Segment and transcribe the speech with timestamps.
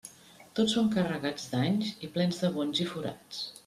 [0.59, 3.49] Tots van carregats d'anys i plens de bonys i forats.